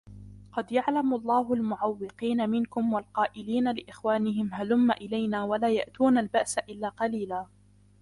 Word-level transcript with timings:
قد 0.53 0.71
يعلم 0.71 1.13
الله 1.15 1.53
المعوقين 1.53 2.49
منكم 2.49 2.93
والقائلين 2.93 3.71
لإخوانهم 3.75 4.53
هلم 4.53 4.91
إلينا 4.91 5.43
ولا 5.43 5.69
يأتون 5.69 6.17
البأس 6.17 6.57
إلا 6.57 6.89
قليلا 6.89 7.45